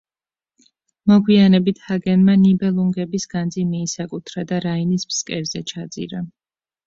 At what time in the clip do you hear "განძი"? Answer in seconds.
3.35-3.67